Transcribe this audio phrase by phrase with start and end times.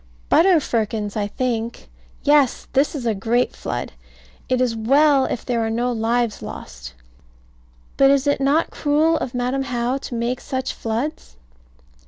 [0.29, 1.87] Butter firkins, I think.
[2.23, 2.67] Yes.
[2.73, 3.91] This is a great flood.
[4.49, 6.95] It is well if there are no lives lost.
[7.97, 11.37] But is it not cruel of Madam How to make such floods?